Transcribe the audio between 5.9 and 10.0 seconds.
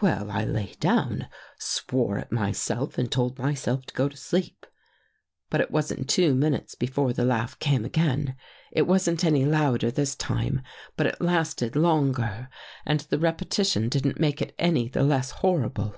two minutes before the laugh came again. It wasn't any louder